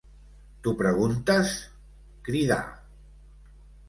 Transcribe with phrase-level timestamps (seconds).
[0.67, 1.51] "T'ho preguntes?",
[2.29, 2.57] cridà.